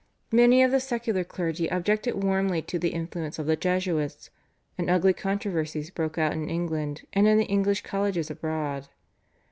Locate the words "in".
6.33-6.49, 7.27-7.37